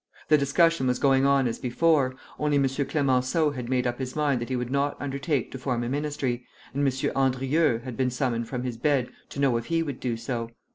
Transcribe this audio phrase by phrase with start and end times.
[0.29, 2.65] The discussion was going on as before, only M.
[2.67, 6.43] Clemenceau had made up his mind that he would not undertake to form a ministry,
[6.73, 7.11] and M.
[7.15, 10.49] Andrieux had been summoned from his bed to know if he would do so.